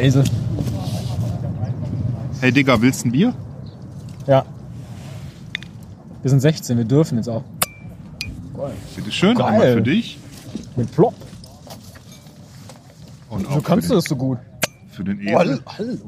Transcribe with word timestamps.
Esel. 0.00 0.24
Hey 2.40 2.52
Digga, 2.52 2.80
willst 2.80 3.04
du 3.04 3.08
ein 3.08 3.12
Bier? 3.12 3.34
Ja. 4.26 4.44
Wir 6.22 6.30
sind 6.30 6.40
16, 6.40 6.76
wir 6.76 6.84
dürfen 6.84 7.18
jetzt 7.18 7.28
auch. 7.28 7.42
Bitte 8.94 9.10
schön, 9.10 9.36
Geil. 9.36 9.46
einmal 9.46 9.72
für 9.74 9.82
dich. 9.82 10.18
Mit 10.76 10.90
Plop. 10.92 11.14
Und 13.28 13.46
So 13.50 13.60
kannst 13.60 13.86
du 13.88 13.94
für 13.94 13.94
das 13.96 14.04
so 14.04 14.16
gut. 14.16 14.38
den, 14.38 14.90
für 14.90 15.04
den 15.04 15.20
Esel. 15.20 15.60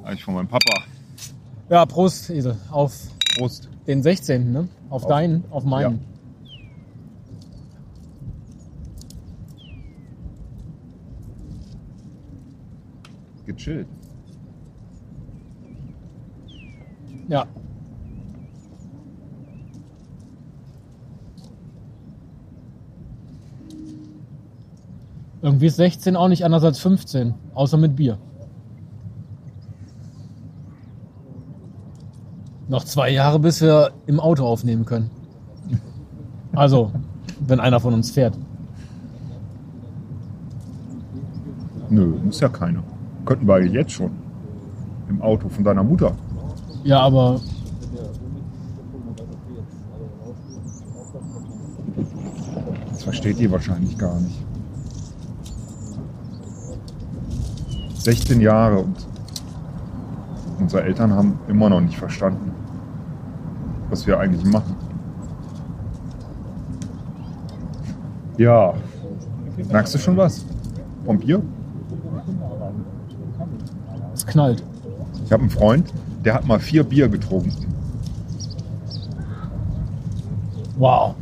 Eigentlich 0.04 0.24
von 0.24 0.34
meinem 0.34 0.48
Papa. 0.48 0.82
Ja, 1.68 1.84
Prost, 1.86 2.30
Esel. 2.30 2.56
Auf 2.70 2.92
Prost. 3.36 3.68
den 3.86 4.02
16., 4.02 4.52
ne? 4.52 4.68
Auf, 4.90 5.06
deinen, 5.06 5.44
auf 5.50 5.64
meinen. 5.64 6.00
Gechillt. 13.46 13.86
Ja. 17.28 17.46
Irgendwie 25.42 25.66
ist 25.66 25.76
16 25.76 26.16
auch 26.16 26.28
nicht 26.28 26.44
anders 26.44 26.64
als 26.64 26.78
15, 26.78 27.34
außer 27.54 27.76
mit 27.76 27.96
Bier. 27.96 28.18
Noch 32.68 32.84
zwei 32.84 33.10
Jahre, 33.10 33.38
bis 33.38 33.60
wir 33.60 33.92
im 34.06 34.20
Auto 34.20 34.46
aufnehmen 34.46 34.86
können. 34.86 35.10
Also, 36.54 36.92
wenn 37.40 37.60
einer 37.60 37.78
von 37.80 37.92
uns 37.92 38.10
fährt. 38.10 38.38
Nö, 41.90 42.06
muss 42.24 42.40
ja 42.40 42.48
keiner. 42.48 42.82
Könnten 43.24 43.46
wir 43.46 43.64
jetzt 43.64 43.92
schon. 43.92 44.10
Im 45.08 45.22
Auto 45.22 45.48
von 45.48 45.64
deiner 45.64 45.82
Mutter. 45.82 46.12
Ja, 46.82 47.00
aber 47.00 47.40
Das 52.90 53.02
versteht 53.02 53.38
ihr 53.38 53.50
wahrscheinlich 53.50 53.98
gar 53.98 54.18
nicht. 54.20 54.44
16 57.98 58.40
Jahre 58.40 58.80
und 58.80 58.96
unsere 60.60 60.84
Eltern 60.84 61.12
haben 61.12 61.38
immer 61.48 61.70
noch 61.70 61.80
nicht 61.80 61.96
verstanden, 61.96 62.52
was 63.88 64.06
wir 64.06 64.18
eigentlich 64.18 64.44
machen. 64.44 64.76
Ja, 68.36 68.74
merkst 69.70 69.94
du 69.94 69.98
schon 69.98 70.16
was? 70.16 70.44
Vom 71.04 71.18
Bier? 71.18 71.42
Es 74.16 74.26
knallt. 74.26 74.62
Ich 75.24 75.32
habe 75.32 75.42
einen 75.42 75.50
Freund, 75.50 75.92
der 76.24 76.34
hat 76.34 76.46
mal 76.46 76.60
vier 76.60 76.84
Bier 76.84 77.08
getrunken. 77.08 77.52
Wow. 80.76 81.14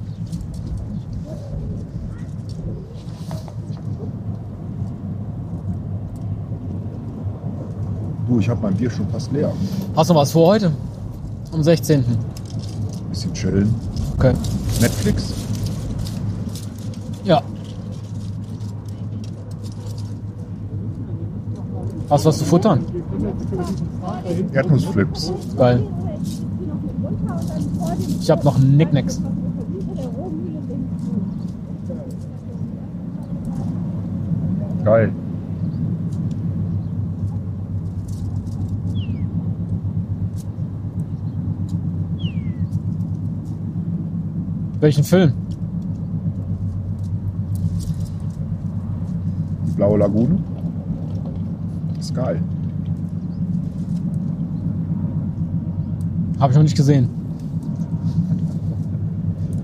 Du, 8.29 8.39
ich 8.39 8.49
habe 8.49 8.63
mein 8.63 8.75
Bier 8.75 8.91
schon 8.91 9.09
fast 9.11 9.31
leer. 9.33 9.53
Hast 9.95 10.09
du 10.09 10.15
was 10.15 10.33
vor 10.33 10.55
heute? 10.55 10.73
Am 11.53 11.63
16. 11.63 12.05
Bisschen 13.11 13.35
chillen. 13.35 13.75
Okay. 14.17 14.33
Netflix? 14.81 15.35
Ja. 17.25 17.43
Hast 22.13 22.27
du 22.27 22.29
was 22.29 22.39
zu 22.41 22.45
futtern? 22.45 22.85
Erdnussflips. 24.53 25.33
Geil. 25.57 25.83
Ich 28.21 28.31
habe 28.31 28.45
noch 28.45 28.59
Nicknacks. 28.59 29.19
Geil. 34.85 35.11
Welchen 44.81 45.05
Film? 45.05 45.33
Die 49.67 49.73
blaue 49.77 49.97
Lagune. 49.97 50.52
Ist 52.03 52.17
geil. 52.17 52.43
Habe 56.41 56.51
ich 56.51 56.57
noch 56.57 56.65
nicht 56.65 56.77
gesehen. 56.77 57.09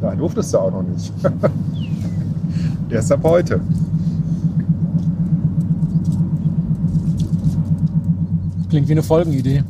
Da 0.00 0.14
durftest 0.14 0.54
du 0.54 0.58
auch 0.58 0.70
noch 0.70 0.84
nicht. 0.84 1.12
Der 2.90 3.00
ist 3.00 3.10
ab 3.10 3.24
heute. 3.24 3.60
Klingt 8.68 8.86
wie 8.86 8.92
eine 8.92 9.02
Folgenidee. 9.02 9.64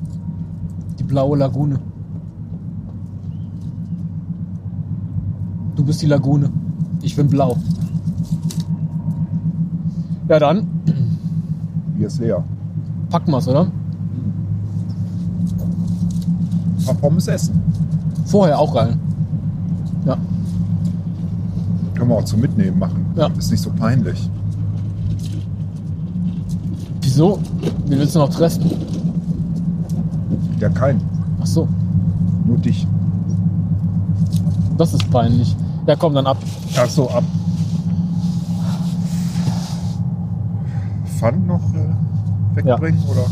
Die 0.99 1.05
blaue 1.05 1.39
Lagune. 1.39 1.81
Du 5.75 5.83
bist 5.87 6.03
die 6.03 6.07
Lagune. 6.07 6.51
Ich 7.01 7.17
bin 7.17 7.28
blau. 7.28 7.57
Ja, 10.28 10.39
dann 10.39 10.67
Bier 11.99 12.07
ist 12.07 12.21
leer. 12.21 12.45
Packen 13.11 13.33
wir's, 13.33 13.49
oder? 13.49 13.67
Ein 16.79 16.85
paar 16.85 16.95
Pommes 16.95 17.29
essen. 17.29 17.61
Vorher 18.27 18.59
auch 18.59 18.75
geil. 18.75 18.97
Ja. 20.07 20.17
Können 21.95 22.11
wir 22.11 22.17
auch 22.17 22.25
zum 22.25 22.41
Mitnehmen 22.41 22.79
machen. 22.79 23.07
Ja. 23.17 23.29
Ist 23.39 23.51
nicht 23.51 23.63
so 23.63 23.71
peinlich. 23.71 24.31
Wieso? 27.03 27.41
Wie 27.87 27.99
willst 27.99 28.15
du 28.15 28.21
noch 28.21 28.29
treffen? 28.29 28.71
Ja, 30.61 30.69
kein. 30.69 31.01
Ach 31.41 31.47
so, 31.47 31.69
Nur 32.45 32.59
dich. 32.59 32.87
das 34.77 34.93
ist 34.93 35.11
peinlich. 35.11 35.57
Ja, 35.87 35.97
komm 35.97 36.15
dann 36.15 36.27
ab. 36.27 36.37
Ach 36.77 36.89
so, 36.89 37.09
ab. 37.11 37.25
Pfand 41.19 41.47
noch 41.47 41.63
äh, 41.75 41.95
wegbringen 42.65 43.03
oder? 43.09 43.27